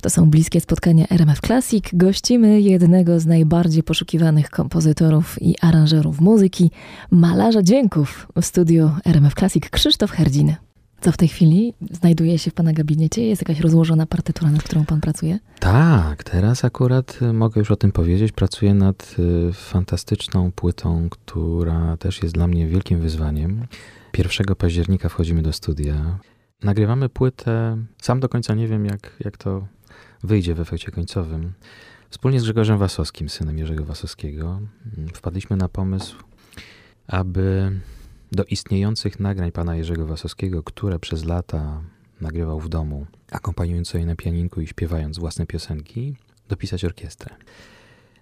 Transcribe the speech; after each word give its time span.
To 0.00 0.10
są 0.10 0.30
bliskie 0.30 0.60
spotkania 0.60 1.06
RMF 1.10 1.40
Classic. 1.40 1.84
Gościmy 1.92 2.60
jednego 2.60 3.20
z 3.20 3.26
najbardziej 3.26 3.82
poszukiwanych 3.82 4.50
kompozytorów 4.50 5.42
i 5.42 5.54
aranżerów 5.60 6.20
muzyki, 6.20 6.70
malarza 7.10 7.62
dźwięków 7.62 8.26
w 8.40 8.44
studiu 8.44 8.90
RMF 9.04 9.34
Classic, 9.34 9.70
Krzysztof 9.70 10.10
Herdzin. 10.10 10.54
Co 11.00 11.12
w 11.12 11.16
tej 11.16 11.28
chwili 11.28 11.74
znajduje 11.90 12.38
się 12.38 12.50
w 12.50 12.54
Pana 12.54 12.72
gabinecie? 12.72 13.26
Jest 13.26 13.42
jakaś 13.42 13.60
rozłożona 13.60 14.06
partytura, 14.06 14.50
nad 14.50 14.62
którą 14.62 14.84
Pan 14.84 15.00
pracuje? 15.00 15.38
Tak, 15.58 16.24
teraz 16.24 16.64
akurat 16.64 17.18
y, 17.22 17.32
mogę 17.32 17.58
już 17.58 17.70
o 17.70 17.76
tym 17.76 17.92
powiedzieć. 17.92 18.32
Pracuję 18.32 18.74
nad 18.74 19.16
y, 19.48 19.52
fantastyczną 19.52 20.52
płytą, 20.52 21.08
która 21.10 21.96
też 21.96 22.22
jest 22.22 22.34
dla 22.34 22.46
mnie 22.46 22.68
wielkim 22.68 23.00
wyzwaniem. 23.00 23.66
1 24.18 24.54
października 24.56 25.08
wchodzimy 25.08 25.42
do 25.42 25.52
studia. 25.52 26.18
Nagrywamy 26.62 27.08
płytę. 27.08 27.76
Sam 28.02 28.20
do 28.20 28.28
końca 28.28 28.54
nie 28.54 28.68
wiem, 28.68 28.84
jak, 28.84 29.16
jak 29.20 29.36
to 29.36 29.66
wyjdzie 30.22 30.54
w 30.54 30.60
efekcie 30.60 30.90
końcowym. 30.90 31.52
Wspólnie 32.10 32.40
z 32.40 32.42
Grzegorzem 32.42 32.78
Wasowskim, 32.78 33.28
synem 33.28 33.58
Jerzego 33.58 33.84
Wasowskiego, 33.84 34.60
mm, 34.98 35.08
wpadliśmy 35.08 35.56
na 35.56 35.68
pomysł, 35.68 36.16
aby 37.06 37.72
do 38.32 38.44
istniejących 38.44 39.20
nagrań 39.20 39.52
pana 39.52 39.76
Jerzego 39.76 40.06
Wasowskiego, 40.06 40.62
które 40.62 40.98
przez 40.98 41.24
lata 41.24 41.82
nagrywał 42.20 42.60
w 42.60 42.68
domu, 42.68 43.06
akompaniując 43.32 43.88
sobie 43.88 44.06
na 44.06 44.16
pianinku 44.16 44.60
i 44.60 44.66
śpiewając 44.66 45.18
własne 45.18 45.46
piosenki, 45.46 46.16
dopisać 46.48 46.84
orkiestrę. 46.84 47.34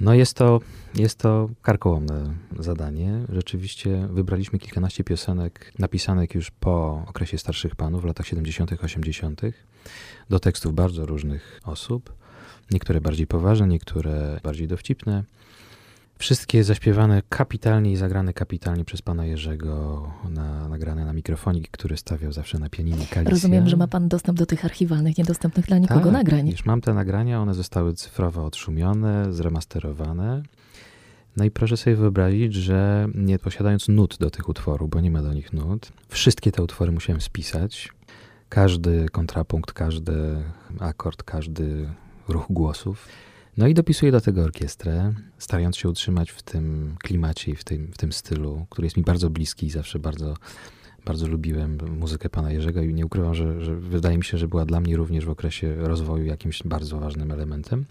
No 0.00 0.14
jest 0.14 0.34
to, 0.34 0.60
jest 0.94 1.18
to 1.18 1.48
karkołomne 1.62 2.34
zadanie. 2.58 3.20
Rzeczywiście 3.28 4.08
wybraliśmy 4.10 4.58
kilkanaście 4.58 5.04
piosenek 5.04 5.72
napisanych 5.78 6.34
już 6.34 6.50
po 6.50 7.04
okresie 7.08 7.38
starszych 7.38 7.76
panów 7.76 8.02
w 8.02 8.04
latach 8.04 8.26
70., 8.26 8.72
80., 8.82 9.40
do 10.30 10.40
tekstów 10.40 10.74
bardzo 10.74 11.06
różnych 11.06 11.60
osób. 11.64 12.12
Niektóre 12.70 13.00
bardziej 13.00 13.26
poważne, 13.26 13.68
niektóre 13.68 14.40
bardziej 14.42 14.68
dowcipne. 14.68 15.24
Wszystkie 16.22 16.64
zaśpiewane 16.64 17.22
kapitalnie 17.28 17.92
i 17.92 17.96
zagrane 17.96 18.32
kapitalnie 18.32 18.84
przez 18.84 19.02
pana 19.02 19.26
Jerzego, 19.26 20.02
na, 20.30 20.68
nagrane 20.68 21.04
na 21.04 21.12
mikrofonik, 21.12 21.70
który 21.70 21.96
stawiał 21.96 22.32
zawsze 22.32 22.58
na 22.58 22.68
pianinie 22.68 23.06
Kalicja. 23.06 23.30
Rozumiem, 23.30 23.68
że 23.68 23.76
ma 23.76 23.88
pan 23.88 24.08
dostęp 24.08 24.38
do 24.38 24.46
tych 24.46 24.64
archiwalnych, 24.64 25.18
niedostępnych 25.18 25.66
dla 25.66 25.78
nikogo 25.78 26.04
tak, 26.04 26.12
nagrań. 26.12 26.48
Już 26.48 26.64
mam 26.64 26.80
te 26.80 26.94
nagrania, 26.94 27.40
one 27.40 27.54
zostały 27.54 27.94
cyfrowo 27.94 28.44
odszumione, 28.44 29.32
zremasterowane. 29.32 30.42
No 31.36 31.44
i 31.44 31.50
proszę 31.50 31.76
sobie 31.76 31.96
wyobrazić, 31.96 32.54
że 32.54 33.08
nie 33.14 33.38
posiadając 33.38 33.88
nut 33.88 34.16
do 34.20 34.30
tych 34.30 34.48
utworów, 34.48 34.90
bo 34.90 35.00
nie 35.00 35.10
ma 35.10 35.22
do 35.22 35.32
nich 35.32 35.52
nut, 35.52 35.92
wszystkie 36.08 36.52
te 36.52 36.62
utwory 36.62 36.92
musiałem 36.92 37.20
spisać. 37.20 37.88
Każdy 38.48 39.06
kontrapunkt, 39.12 39.72
każdy 39.72 40.12
akord, 40.80 41.22
każdy 41.22 41.88
ruch 42.28 42.46
głosów. 42.50 43.08
No 43.56 43.66
i 43.66 43.74
dopisuję 43.74 44.12
do 44.12 44.20
tego 44.20 44.42
orkiestrę, 44.42 45.14
starając 45.38 45.76
się 45.76 45.88
utrzymać 45.88 46.30
w 46.30 46.42
tym 46.42 46.96
klimacie 47.02 47.52
i 47.52 47.56
w 47.56 47.64
tym, 47.64 47.92
w 47.92 47.98
tym 47.98 48.12
stylu, 48.12 48.66
który 48.70 48.86
jest 48.86 48.96
mi 48.96 49.02
bardzo 49.02 49.30
bliski 49.30 49.66
i 49.66 49.70
zawsze 49.70 49.98
bardzo, 49.98 50.36
bardzo 51.04 51.28
lubiłem 51.28 51.78
muzykę 51.98 52.28
pana 52.28 52.52
Jerzego 52.52 52.82
i 52.82 52.94
nie 52.94 53.06
ukrywam, 53.06 53.34
że, 53.34 53.60
że 53.60 53.76
wydaje 53.76 54.18
mi 54.18 54.24
się, 54.24 54.38
że 54.38 54.48
była 54.48 54.64
dla 54.64 54.80
mnie 54.80 54.96
również 54.96 55.24
w 55.24 55.30
okresie 55.30 55.74
rozwoju 55.76 56.24
jakimś 56.24 56.62
bardzo 56.62 56.98
ważnym 56.98 57.32
elementem. 57.32 57.84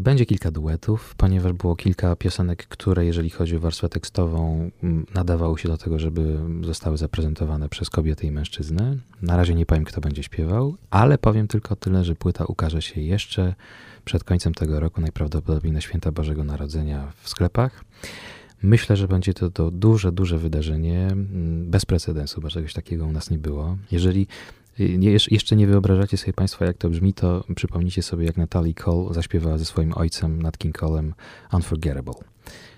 Będzie 0.00 0.26
kilka 0.26 0.50
duetów, 0.50 1.14
ponieważ 1.16 1.52
było 1.52 1.76
kilka 1.76 2.16
piosenek, 2.16 2.66
które, 2.66 3.06
jeżeli 3.06 3.30
chodzi 3.30 3.56
o 3.56 3.60
warstwę 3.60 3.88
tekstową, 3.88 4.70
nadawały 5.14 5.58
się 5.58 5.68
do 5.68 5.76
tego, 5.76 5.98
żeby 5.98 6.38
zostały 6.62 6.96
zaprezentowane 6.96 7.68
przez 7.68 7.90
kobiety 7.90 8.26
i 8.26 8.30
mężczyznę. 8.30 8.96
Na 9.22 9.36
razie 9.36 9.54
nie 9.54 9.66
powiem, 9.66 9.84
kto 9.84 10.00
będzie 10.00 10.22
śpiewał, 10.22 10.74
ale 10.90 11.18
powiem 11.18 11.48
tylko 11.48 11.76
tyle, 11.76 12.04
że 12.04 12.14
płyta 12.14 12.44
ukaże 12.44 12.82
się 12.82 13.00
jeszcze 13.00 13.54
przed 14.04 14.24
końcem 14.24 14.54
tego 14.54 14.80
roku, 14.80 15.00
najprawdopodobniej 15.00 15.72
na 15.72 15.80
święta 15.80 16.12
Bożego 16.12 16.44
Narodzenia 16.44 17.12
w 17.22 17.28
sklepach. 17.28 17.84
Myślę, 18.62 18.96
że 18.96 19.08
będzie 19.08 19.34
to, 19.34 19.50
to 19.50 19.70
duże, 19.70 20.12
duże 20.12 20.38
wydarzenie, 20.38 21.08
bez 21.64 21.84
precedensu, 21.84 22.40
bo 22.40 22.48
czegoś 22.48 22.72
takiego 22.72 23.06
u 23.06 23.12
nas 23.12 23.30
nie 23.30 23.38
było. 23.38 23.76
Jeżeli 23.90 24.26
jeszcze 25.30 25.56
nie 25.56 25.66
wyobrażacie 25.66 26.16
sobie 26.16 26.32
Państwo, 26.32 26.64
jak 26.64 26.76
to 26.76 26.90
brzmi, 26.90 27.14
to 27.14 27.44
przypomnijcie 27.54 28.02
sobie, 28.02 28.26
jak 28.26 28.36
Natalie 28.36 28.74
Cole 28.74 29.14
zaśpiewała 29.14 29.58
ze 29.58 29.64
swoim 29.64 29.92
ojcem, 29.94 30.42
Nat 30.42 30.58
King 30.58 30.78
Colem, 30.78 31.14
Unforgettable. 31.52 32.14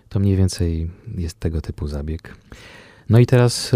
To 0.09 0.21
mniej 0.21 0.37
więcej 0.37 0.91
jest 1.15 1.41
tego 1.41 1.61
typu 1.61 1.89
zabieg. 1.89 2.37
No 3.09 3.19
i 3.19 3.27
teraz 3.27 3.73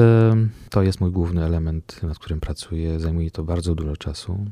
to 0.70 0.82
jest 0.82 1.00
mój 1.00 1.10
główny 1.10 1.44
element, 1.44 2.02
nad 2.02 2.18
którym 2.18 2.40
pracuję. 2.40 3.00
Zajmuje 3.00 3.30
to 3.30 3.44
bardzo 3.44 3.74
dużo 3.74 3.96
czasu. 3.96 4.46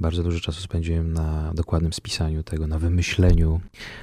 Bardzo 0.00 0.22
dużo 0.22 0.40
czasu 0.40 0.60
spędziłem 0.60 1.12
na 1.12 1.52
dokładnym 1.54 1.92
spisaniu 1.92 2.42
tego, 2.42 2.66
na 2.66 2.78
wymyśleniu 2.78 3.60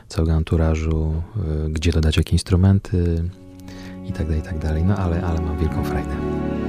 całego 0.07 0.33
anturażu, 0.33 1.23
y, 1.65 1.69
gdzie 1.69 1.91
dodać 1.91 2.17
jakie 2.17 2.31
instrumenty 2.31 3.23
i 4.05 4.11
tak 4.11 4.27
dalej, 4.27 4.39
i 4.39 4.43
tak. 4.43 4.83
No 4.85 4.97
ale, 4.97 5.23
ale 5.23 5.41
mam 5.41 5.57
wielką 5.57 5.83
frajdę. 5.83 6.66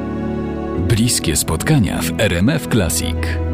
Bliskie 0.78 1.36
spotkania 1.36 1.98
w 2.02 2.20
RMF 2.20 2.68
Classic. 2.68 3.47